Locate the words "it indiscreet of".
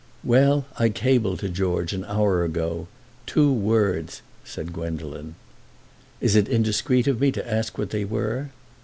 6.35-7.21